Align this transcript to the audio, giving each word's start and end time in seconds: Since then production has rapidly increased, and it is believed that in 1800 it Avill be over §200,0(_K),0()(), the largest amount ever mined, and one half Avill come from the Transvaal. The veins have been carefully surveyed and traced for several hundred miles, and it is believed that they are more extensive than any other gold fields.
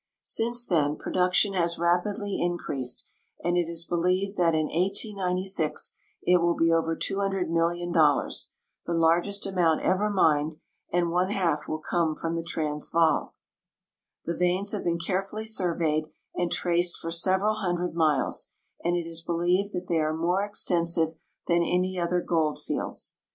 Since 0.25 0.65
then 0.65 0.95
production 0.95 1.53
has 1.53 1.77
rapidly 1.77 2.41
increased, 2.41 3.07
and 3.43 3.55
it 3.55 3.69
is 3.69 3.85
believed 3.85 4.35
that 4.35 4.55
in 4.55 4.65
1800 4.65 5.41
it 6.23 6.35
Avill 6.39 6.57
be 6.57 6.71
over 6.71 6.95
§200,0(_K),0()(), 6.95 8.47
the 8.87 8.93
largest 8.95 9.45
amount 9.45 9.83
ever 9.83 10.09
mined, 10.09 10.55
and 10.91 11.11
one 11.11 11.29
half 11.29 11.65
Avill 11.67 11.83
come 11.83 12.15
from 12.15 12.35
the 12.35 12.41
Transvaal. 12.41 13.35
The 14.25 14.35
veins 14.35 14.71
have 14.71 14.83
been 14.83 14.97
carefully 14.97 15.45
surveyed 15.45 16.07
and 16.33 16.51
traced 16.51 16.97
for 16.97 17.11
several 17.11 17.57
hundred 17.57 17.93
miles, 17.93 18.49
and 18.83 18.95
it 18.95 19.05
is 19.05 19.21
believed 19.21 19.71
that 19.75 19.85
they 19.87 19.99
are 19.99 20.15
more 20.17 20.41
extensive 20.43 21.09
than 21.45 21.61
any 21.61 21.99
other 21.99 22.21
gold 22.21 22.57
fields. 22.57 23.19